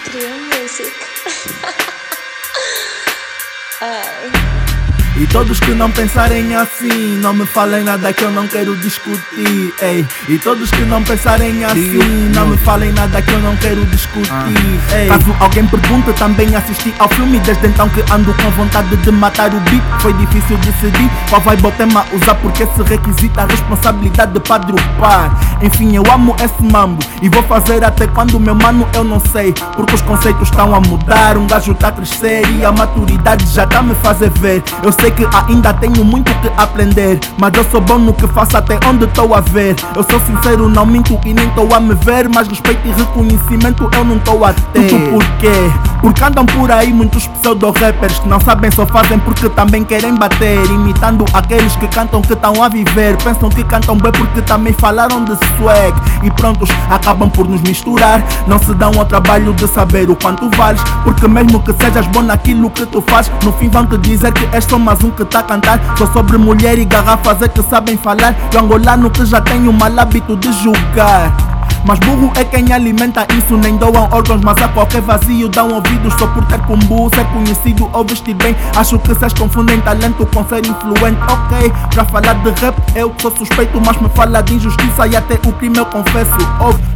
Extreme 0.00 0.48
music. 0.48 1.84
E 5.18 5.26
todos 5.26 5.58
que 5.58 5.72
não 5.72 5.90
pensarem 5.90 6.54
assim, 6.54 7.18
não 7.20 7.34
me 7.34 7.44
falem 7.44 7.82
nada 7.82 8.12
que 8.12 8.22
eu 8.22 8.30
não 8.30 8.46
quero 8.46 8.76
discutir. 8.76 9.74
Ei. 9.82 10.06
E 10.28 10.38
todos 10.38 10.70
que 10.70 10.82
não 10.82 11.02
pensarem 11.02 11.64
assim, 11.64 12.30
não 12.32 12.46
me 12.46 12.56
falem 12.58 12.92
nada 12.92 13.20
que 13.20 13.32
eu 13.32 13.40
não 13.40 13.56
quero 13.56 13.84
discutir. 13.86 14.30
Ei. 14.94 15.08
Caso 15.08 15.34
alguém 15.40 15.66
pergunte, 15.66 16.12
também 16.12 16.54
assisti 16.54 16.94
ao 17.00 17.08
filme. 17.08 17.40
Desde 17.40 17.66
então 17.66 17.88
que 17.88 18.00
ando 18.12 18.32
com 18.34 18.50
vontade 18.50 18.96
de 18.96 19.10
matar 19.10 19.52
o 19.52 19.60
beat. 19.60 19.82
Foi 19.98 20.12
difícil 20.12 20.56
decidir 20.58 21.10
qual 21.28 21.40
vai 21.40 21.56
o 21.56 21.72
tema 21.72 22.06
usar, 22.12 22.36
porque 22.36 22.64
se 22.64 22.82
requisita 22.84 23.42
a 23.42 23.46
responsabilidade 23.46 24.38
para 24.38 24.58
dropar. 24.58 25.36
Enfim, 25.60 25.96
eu 25.96 26.04
amo 26.12 26.36
esse 26.40 26.62
mambo 26.62 27.04
e 27.20 27.28
vou 27.28 27.42
fazer 27.42 27.82
até 27.82 28.06
quando 28.06 28.38
meu 28.38 28.54
mano 28.54 28.86
eu 28.94 29.02
não 29.02 29.18
sei. 29.18 29.52
Porque 29.74 29.96
os 29.96 30.02
conceitos 30.02 30.48
estão 30.48 30.72
a 30.72 30.80
mudar, 30.80 31.36
um 31.36 31.48
gajo 31.48 31.74
tá 31.74 31.88
a 31.88 31.92
crescer 31.92 32.42
e 32.56 32.64
a 32.64 32.70
maturidade 32.70 33.44
já 33.46 33.66
tá 33.66 33.82
me 33.82 33.96
fazer 33.96 34.30
ver. 34.30 34.62
Eu 34.84 34.92
sei 34.92 35.07
que 35.10 35.26
ainda 35.48 35.72
tenho 35.74 36.04
muito 36.04 36.32
que 36.40 36.48
aprender, 36.56 37.18
mas 37.38 37.52
eu 37.54 37.64
sou 37.70 37.80
bom 37.80 37.98
no 37.98 38.12
que 38.12 38.26
faço 38.28 38.56
até 38.56 38.78
onde 38.86 39.04
estou 39.04 39.34
a 39.34 39.40
ver. 39.40 39.76
Eu 39.94 40.02
sou 40.02 40.20
sincero, 40.20 40.68
não 40.68 40.86
minto 40.86 41.18
e 41.24 41.34
nem 41.34 41.48
estou 41.48 41.72
a 41.74 41.80
me 41.80 41.94
ver, 41.94 42.28
mas 42.28 42.48
respeito 42.48 42.86
e 42.86 42.92
reconhecimento 42.92 43.88
eu 43.92 44.04
não 44.04 44.16
estou 44.16 44.44
a 44.44 44.52
ter. 44.52 44.88
Tudo 44.88 45.10
por 45.10 45.24
quê? 45.38 45.52
Porque 46.00 46.22
andam 46.22 46.46
por 46.46 46.70
aí 46.70 46.92
muitos 46.92 47.26
pseudo-rappers 47.26 48.18
que 48.20 48.28
não 48.28 48.40
sabem, 48.40 48.70
só 48.70 48.86
fazem 48.86 49.18
porque 49.18 49.48
também 49.50 49.84
querem 49.84 50.14
bater. 50.14 50.64
Imitando 50.66 51.24
aqueles 51.32 51.74
que 51.76 51.88
cantam 51.88 52.22
que 52.22 52.32
estão 52.32 52.62
a 52.62 52.68
viver. 52.68 53.16
Pensam 53.18 53.48
que 53.48 53.64
cantam 53.64 53.96
bem 53.96 54.12
porque 54.12 54.40
também 54.42 54.72
falaram 54.72 55.24
de 55.24 55.36
swag. 55.56 55.94
E 56.22 56.30
prontos, 56.30 56.70
acabam 56.90 57.28
por 57.28 57.48
nos 57.48 57.60
misturar. 57.62 58.22
Não 58.46 58.58
se 58.58 58.72
dão 58.74 58.92
ao 58.98 59.04
trabalho 59.04 59.52
de 59.54 59.66
saber 59.66 60.08
o 60.08 60.16
quanto 60.16 60.48
vales. 60.56 60.82
Porque 61.02 61.26
mesmo 61.26 61.60
que 61.60 61.72
sejas 61.72 62.06
bom 62.08 62.22
naquilo 62.22 62.70
que 62.70 62.86
tu 62.86 63.02
fazes, 63.02 63.32
no 63.42 63.52
fim 63.52 63.68
vão 63.68 63.86
te 63.86 63.98
dizer 63.98 64.32
que 64.32 64.48
és 64.52 64.64
só 64.64 64.78
mais 64.78 65.02
um 65.02 65.10
que 65.10 65.24
tá 65.24 65.40
a 65.40 65.42
cantar. 65.42 65.80
Só 65.96 66.06
sobre 66.06 66.38
mulher 66.38 66.78
e 66.78 66.84
garrafas 66.84 67.42
é 67.42 67.48
que 67.48 67.62
sabem 67.62 67.96
falar. 67.96 68.34
E 68.52 68.56
o 68.56 68.60
angolano 68.60 69.10
que 69.10 69.24
já 69.24 69.40
tem 69.40 69.66
o 69.66 69.72
mal 69.72 69.98
hábito 69.98 70.36
de 70.36 70.52
julgar. 70.52 71.47
Mas 71.88 71.98
burro 72.00 72.30
é 72.36 72.44
quem 72.44 72.70
alimenta 72.70 73.26
isso. 73.34 73.56
Nem 73.56 73.78
doam 73.78 74.06
órgãos, 74.12 74.42
mas 74.44 74.58
a 74.58 74.68
qualquer 74.68 75.00
vazio 75.00 75.48
dão 75.48 75.72
ouvidos. 75.72 76.12
Só 76.18 76.26
por 76.26 76.44
ter 76.44 76.60
combo, 76.66 77.08
ser 77.14 77.24
conhecido 77.28 77.88
ou 77.94 78.04
vestir 78.04 78.34
bem. 78.34 78.54
Acho 78.76 78.98
que 78.98 79.08
vocês 79.08 79.32
confundem 79.32 79.80
talento 79.80 80.26
com 80.26 80.44
ser 80.46 80.66
influente. 80.66 81.18
Ok, 81.32 81.72
pra 81.94 82.04
falar 82.04 82.34
de 82.34 82.50
rap, 82.60 82.76
eu 82.94 83.10
sou 83.22 83.34
suspeito, 83.34 83.80
mas 83.80 83.98
me 84.02 84.08
fala 84.10 84.42
de 84.42 84.54
injustiça 84.54 85.06
e 85.06 85.16
até 85.16 85.36
o 85.48 85.52
crime 85.54 85.78
eu 85.78 85.86
confesso. 85.86 86.36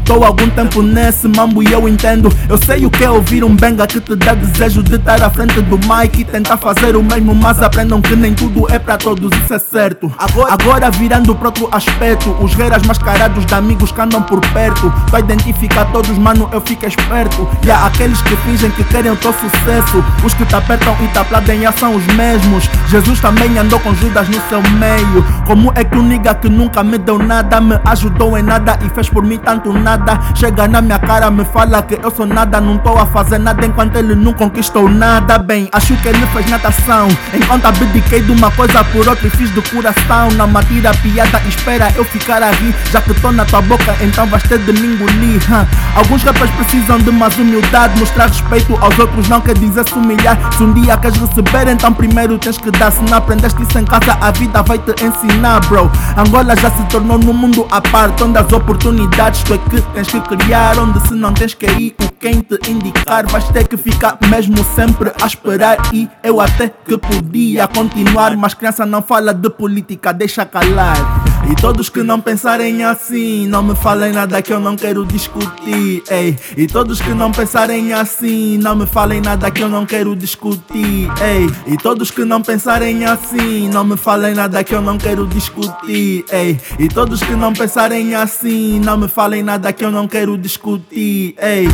Tô 0.05 0.23
algum 0.25 0.49
tempo 0.51 0.83
nesse 0.83 1.29
mambo 1.29 1.63
e 1.63 1.73
eu 1.73 1.89
entendo. 1.89 2.29
Eu 2.49 2.59
sei 2.59 2.85
o 2.85 2.91
que 2.91 3.05
é 3.05 3.11
ouvir 3.11 3.45
um 3.45 3.55
benga 3.55 3.87
que 3.87 4.01
te 4.01 4.15
dá 4.17 4.35
desejo 4.35 4.83
de 4.83 4.97
estar 4.97 5.23
à 5.23 5.31
frente 5.31 5.61
do 5.63 5.79
mic 5.79 6.21
e 6.21 6.25
tentar 6.25 6.57
fazer 6.57 6.97
o 6.97 7.03
mesmo. 7.03 7.35
Mas 7.35 7.63
aprendam 7.63 8.01
que 8.01 8.15
nem 8.15 8.35
tudo 8.35 8.71
é 8.71 8.79
pra 8.79 8.97
todos, 8.97 9.31
isso 9.39 9.55
é 9.55 9.59
certo. 9.59 10.13
Agora, 10.19 10.53
agora 10.53 10.91
virando 10.91 11.35
pro 11.35 11.47
outro 11.47 11.69
aspecto, 11.73 12.31
os 12.41 12.55
guerras 12.55 12.83
mascarados 12.87 13.45
de 13.47 13.55
amigos 13.55 13.93
que 13.93 14.01
andam 14.01 14.23
por 14.23 14.41
perto. 14.53 14.93
Pra 15.11 15.21
identificar 15.21 15.87
todos, 15.87 16.17
mano, 16.19 16.49
eu 16.53 16.61
fico 16.61 16.87
esperto. 16.87 17.49
E 17.65 17.71
há 17.71 17.87
aqueles 17.87 18.21
que 18.23 18.37
fingem 18.37 18.71
que 18.71 18.85
querem 18.85 19.13
o 19.13 19.17
teu 19.17 19.33
sucesso. 19.33 20.05
Os 20.25 20.35
que 20.35 20.45
te 20.45 20.55
apertam 20.55 20.97
e 21.01 21.09
te 21.09 21.19
aplaudem 21.19 21.63
já 21.63 21.73
são 21.73 21.95
os 21.95 22.07
mesmos. 22.15 22.69
Jesus 22.89 23.21
também 23.21 23.59
andou 23.59 23.79
com 23.81 23.95
Judas 23.95 24.29
no 24.29 24.41
seu 24.49 24.63
meio. 24.63 25.25
Como 25.47 25.73
é 25.75 25.85
que 25.85 25.97
um 25.97 26.03
nigga 26.03 26.35
que 26.35 26.49
nunca 26.49 26.83
me 26.83 26.99
deu 26.99 27.19
nada, 27.19 27.61
me 27.61 27.79
ajudou 27.85 28.37
em 28.37 28.43
nada 28.43 28.79
e 28.85 28.89
fez 28.91 29.09
por 29.09 29.23
mim 29.23 29.39
tanto 29.39 29.73
nada? 29.73 29.92
Chega 30.35 30.67
na 30.67 30.81
minha 30.81 30.99
cara, 30.99 31.31
me 31.31 31.45
fala 31.45 31.83
que 31.83 31.99
eu 32.03 32.11
sou 32.11 32.25
nada, 32.25 32.61
não 32.61 32.79
tô 32.79 32.97
a 32.97 33.05
fazer 33.05 33.39
nada 33.39 33.67
enquanto 33.67 33.97
ele 33.97 34.15
não 34.15 34.33
conquistou 34.33 34.89
nada. 34.89 35.39
Bem, 35.39 35.69
acho 35.71 35.95
que 35.97 36.09
ele 36.09 36.27
fez 36.29 36.49
natação. 36.49 37.09
Enquanto 37.35 37.67
abdiquei 37.67 38.23
de 38.23 38.33
uma 38.33 38.51
coisa 38.53 38.83
por 38.85 39.07
outra 39.07 39.27
e 39.27 39.31
fiz 39.31 39.53
de 39.53 39.61
coração. 39.63 40.31
Não 40.37 40.47
me 40.47 40.59
atira 40.59 40.93
piada, 40.95 41.41
espera 41.47 41.93
eu 41.95 42.05
ficar 42.05 42.43
a 42.43 42.51
rir. 42.51 42.75
Já 42.91 43.03
que 43.03 43.13
tô 43.15 43.31
na 43.33 43.45
tua 43.45 43.61
boca, 43.61 43.95
então 44.01 44.27
vais 44.29 44.43
ter 44.45 44.59
de 44.61 44.73
me 44.73 44.95
engolir. 44.95 45.43
huh? 45.51 45.67
Alguns 45.97 46.23
rappers 46.23 46.51
precisam 46.53 46.99
de 46.99 47.11
mais 47.11 47.37
humildade. 47.37 47.99
Mostrar 48.01 48.29
respeito 48.29 48.75
aos 48.81 48.99
outros 48.99 49.29
não 49.29 49.41
quer 49.43 49.59
dizer 49.59 49.87
se 49.87 49.95
humilhar. 49.95 50.39
Se 50.57 50.63
um 50.63 50.73
dia 50.73 50.97
queres 50.97 51.19
receber, 51.19 51.69
então 51.69 51.93
primeiro 51.93 52.39
tens 52.39 52.57
que 52.57 52.71
dar. 52.71 52.91
Se 52.91 53.03
não 53.03 53.19
aprendeste 53.19 53.63
isso 53.63 53.79
em 53.79 53.85
casa, 53.85 54.17
a 54.21 54.31
vida 54.31 54.63
vai 54.63 54.79
te 54.79 55.05
ensinar, 55.05 55.61
bro. 55.67 55.91
Angola 56.17 56.57
já 56.57 56.71
se 56.71 56.83
tornou 56.85 57.19
no 57.19 57.35
mundo 57.35 57.67
à 57.71 57.81
parte. 57.81 58.25
Onde 58.25 58.39
as 58.39 58.51
oportunidades 58.53 59.43
tu 59.43 59.55
é 59.55 59.59
que 59.83 59.93
tens 59.93 60.09
que 60.09 60.21
criar. 60.21 60.79
Onde 60.79 61.01
se 61.07 61.15
não 61.15 61.33
tens 61.33 61.55
que 61.55 61.67
ir, 61.67 61.95
o 62.03 62.11
quem 62.13 62.41
te 62.41 62.59
indicar. 62.71 63.27
Vais 63.27 63.49
ter 63.49 63.67
que 63.67 63.77
ficar 63.77 64.19
mesmo 64.29 64.63
sempre 64.65 65.13
a 65.21 65.27
esperar. 65.27 65.79
E 65.93 66.09
eu 66.23 66.41
até 66.41 66.69
que 66.69 66.97
podia 66.99 67.67
continuar. 67.69 68.37
Mas 68.37 68.55
criança 68.55 68.87
não 68.87 69.03
fala 69.03 69.33
de 69.35 69.51
política, 69.51 70.13
deixa 70.13 70.45
calar. 70.45 71.32
E 71.51 71.55
todos 71.57 71.89
que 71.89 72.03
não 72.03 72.21
pensarem 72.21 72.85
assim, 72.85 73.47
não 73.47 73.63
me 73.63 73.75
falem 73.75 74.13
nada 74.13 74.41
que 74.41 74.53
eu 74.53 74.61
não 74.61 74.77
quero 74.77 75.05
discutir. 75.05 76.03
Ei. 76.11 76.37
E 76.57 76.67
todos 76.67 77.01
que 77.01 77.13
não 77.15 77.33
pensarem 77.33 77.93
assim, 77.93 78.59
não 78.59 78.77
me 78.77 78.87
falem 78.87 79.21
nada 79.21 79.51
que 79.51 79.63
eu 79.63 79.69
não 79.69 79.85
quero 79.85 80.15
discutir. 80.15 81.11
Ei. 81.21 81.51
E 81.67 81.77
todos 81.77 82.11
que 82.11 82.25
não 82.25 82.43
pensarem 82.43 83.05
assim, 83.05 83.69
não 83.69 83.85
me 83.85 83.97
falem 83.97 84.35
nada 84.35 84.63
que 84.63 84.75
eu 84.75 84.81
não 84.81 84.97
quero 84.97 85.27
discutir. 85.27 86.25
Ei. 86.33 86.59
E 86.79 86.89
todos 86.89 87.23
que 87.23 87.33
não 87.33 87.53
pensarem 87.53 88.15
assim, 88.15 88.81
não 88.81 88.97
me 88.97 89.09
falem 89.09 89.43
nada 89.43 89.73
que 89.73 89.85
eu 89.85 89.91
não 89.91 90.07
quero 90.07 90.39
discutir. 90.39 91.35
Ei. 91.39 91.69